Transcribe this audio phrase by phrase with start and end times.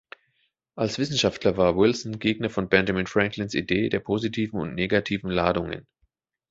[0.73, 5.85] Als Wissenschaftler war Wilson Gegner von Benjamin Franklins Idee der positiven und negativen Ladungen.